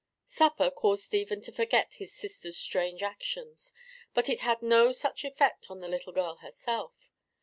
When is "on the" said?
5.69-5.87